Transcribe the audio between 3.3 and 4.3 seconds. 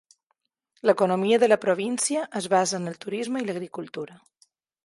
i l'agricultura.